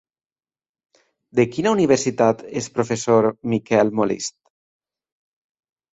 [1.39, 4.37] De quina universitat és professor Miquel Molist?